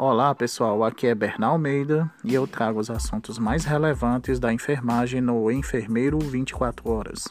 Olá 0.00 0.32
pessoal, 0.32 0.84
aqui 0.84 1.08
é 1.08 1.14
Bernal 1.14 1.54
Almeida 1.54 2.08
e 2.22 2.32
eu 2.32 2.46
trago 2.46 2.78
os 2.78 2.88
assuntos 2.88 3.36
mais 3.36 3.64
relevantes 3.64 4.38
da 4.38 4.52
enfermagem 4.52 5.20
no 5.20 5.50
Enfermeiro 5.50 6.20
24 6.20 6.88
Horas. 6.88 7.24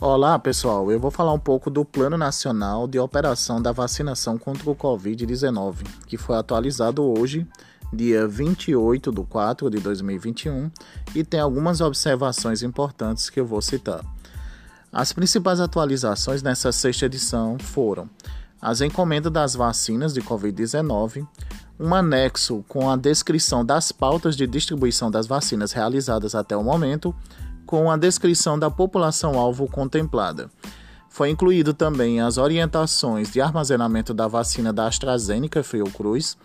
Olá 0.00 0.36
pessoal, 0.40 0.90
eu 0.90 0.98
vou 0.98 1.12
falar 1.12 1.32
um 1.32 1.38
pouco 1.38 1.70
do 1.70 1.84
Plano 1.84 2.18
Nacional 2.18 2.88
de 2.88 2.98
Operação 2.98 3.62
da 3.62 3.70
Vacinação 3.70 4.36
contra 4.36 4.68
o 4.68 4.74
Covid-19, 4.74 5.86
que 6.08 6.16
foi 6.16 6.36
atualizado 6.36 7.04
hoje 7.04 7.46
dia 7.96 8.28
28 8.28 9.10
de 9.10 9.24
4 9.24 9.70
de 9.70 9.78
2021, 9.78 10.70
e 11.14 11.24
tem 11.24 11.40
algumas 11.40 11.80
observações 11.80 12.62
importantes 12.62 13.30
que 13.30 13.40
eu 13.40 13.46
vou 13.46 13.62
citar. 13.62 14.04
As 14.92 15.12
principais 15.12 15.58
atualizações 15.58 16.42
nessa 16.42 16.70
sexta 16.70 17.06
edição 17.06 17.58
foram 17.58 18.08
as 18.60 18.80
encomendas 18.80 19.32
das 19.32 19.54
vacinas 19.54 20.14
de 20.14 20.20
Covid-19, 20.20 21.26
um 21.78 21.94
anexo 21.94 22.64
com 22.68 22.90
a 22.90 22.96
descrição 22.96 23.64
das 23.64 23.92
pautas 23.92 24.36
de 24.36 24.46
distribuição 24.46 25.10
das 25.10 25.26
vacinas 25.26 25.72
realizadas 25.72 26.34
até 26.34 26.56
o 26.56 26.62
momento, 26.62 27.14
com 27.66 27.90
a 27.90 27.96
descrição 27.96 28.58
da 28.58 28.70
população-alvo 28.70 29.66
contemplada. 29.68 30.50
Foi 31.16 31.30
incluído 31.30 31.72
também 31.72 32.20
as 32.20 32.36
orientações 32.36 33.32
de 33.32 33.40
armazenamento 33.40 34.12
da 34.12 34.28
vacina 34.28 34.70
da 34.70 34.86
AstraZeneca 34.86 35.62
Fiocruz, 35.62 36.36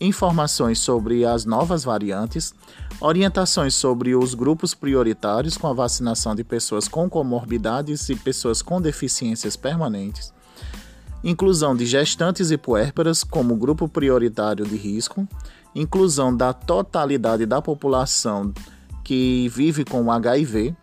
informações 0.00 0.78
sobre 0.78 1.24
as 1.24 1.44
novas 1.44 1.82
variantes, 1.82 2.54
orientações 3.00 3.74
sobre 3.74 4.14
os 4.14 4.34
grupos 4.34 4.72
prioritários 4.72 5.56
com 5.56 5.66
a 5.66 5.72
vacinação 5.72 6.32
de 6.32 6.44
pessoas 6.44 6.86
com 6.86 7.10
comorbidades 7.10 8.08
e 8.08 8.14
pessoas 8.14 8.62
com 8.62 8.80
deficiências 8.80 9.56
permanentes, 9.56 10.32
inclusão 11.24 11.74
de 11.74 11.84
gestantes 11.84 12.52
e 12.52 12.56
puérperas 12.56 13.24
como 13.24 13.56
grupo 13.56 13.88
prioritário 13.88 14.64
de 14.64 14.76
risco, 14.76 15.26
inclusão 15.74 16.32
da 16.36 16.52
totalidade 16.52 17.46
da 17.46 17.60
população 17.60 18.54
que 19.02 19.48
vive 19.48 19.84
com 19.84 20.08
HIV 20.08 20.76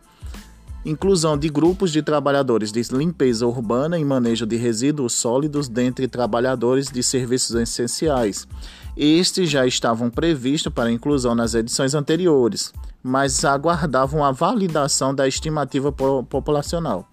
inclusão 0.89 1.37
de 1.37 1.49
grupos 1.49 1.91
de 1.91 2.01
trabalhadores 2.01 2.71
de 2.71 2.81
limpeza 2.93 3.45
urbana 3.45 3.99
e 3.99 4.05
manejo 4.05 4.45
de 4.45 4.55
resíduos 4.55 5.13
sólidos 5.13 5.67
dentre 5.67 6.07
trabalhadores 6.07 6.87
de 6.87 7.03
serviços 7.03 7.55
essenciais. 7.55 8.47
Estes 8.95 9.49
já 9.49 9.67
estavam 9.67 10.09
previstos 10.09 10.71
para 10.73 10.91
inclusão 10.91 11.35
nas 11.35 11.53
edições 11.53 11.93
anteriores, 11.93 12.73
mas 13.03 13.43
aguardavam 13.43 14.23
a 14.23 14.31
validação 14.31 15.13
da 15.13 15.27
estimativa 15.27 15.91
populacional. 15.91 17.05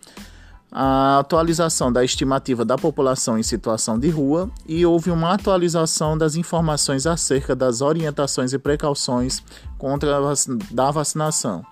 A 0.70 1.18
atualização 1.18 1.92
da 1.92 2.04
estimativa 2.04 2.64
da 2.64 2.76
população 2.76 3.38
em 3.38 3.42
situação 3.42 3.98
de 3.98 4.08
rua 4.08 4.50
e 4.66 4.84
houve 4.86 5.10
uma 5.10 5.32
atualização 5.34 6.16
das 6.16 6.36
informações 6.36 7.06
acerca 7.06 7.54
das 7.54 7.80
orientações 7.80 8.52
e 8.52 8.58
precauções 8.58 9.42
contra 9.78 10.16
a 10.16 10.34
da 10.70 10.90
vacinação 10.90 11.64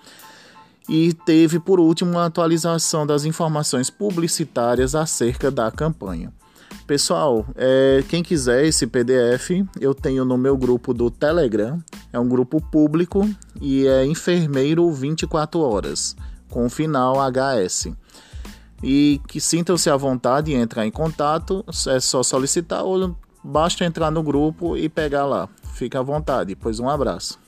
e 0.89 1.13
teve 1.13 1.59
por 1.59 1.79
último 1.79 2.13
uma 2.13 2.27
atualização 2.27 3.07
das 3.07 3.25
informações 3.25 3.91
publicitárias 3.91 4.95
acerca 4.95 5.51
da 5.51 5.71
campanha. 5.71 6.33
Pessoal, 6.87 7.47
é, 7.55 8.03
quem 8.09 8.23
quiser 8.23 8.65
esse 8.65 8.87
PDF, 8.87 9.51
eu 9.81 9.95
tenho 9.95 10.25
no 10.25 10.37
meu 10.37 10.57
grupo 10.57 10.93
do 10.93 11.11
Telegram. 11.11 11.79
É 12.13 12.19
um 12.19 12.29
grupo 12.29 12.61
público 12.61 13.29
e 13.61 13.87
é 13.87 14.05
enfermeiro 14.05 14.91
24 14.91 15.61
horas, 15.61 16.17
com 16.51 16.69
final 16.69 17.17
HS. 17.31 17.89
E 18.83 19.21
que 19.29 19.41
sintam-se 19.41 19.89
à 19.89 19.97
vontade 19.97 20.51
e 20.51 20.55
entrar 20.55 20.85
em 20.85 20.91
contato, 20.91 21.65
é 21.87 22.01
só 22.01 22.23
solicitar 22.23 22.85
ou 22.85 23.17
basta 23.45 23.85
entrar 23.85 24.11
no 24.11 24.23
grupo 24.23 24.77
e 24.77 24.89
pegar 24.89 25.25
lá. 25.25 25.49
Fique 25.75 25.97
à 25.97 26.03
vontade, 26.03 26.57
pois 26.57 26.81
um 26.81 26.89
abraço. 26.89 27.39